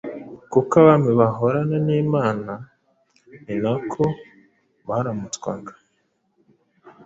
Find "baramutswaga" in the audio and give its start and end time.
4.87-5.73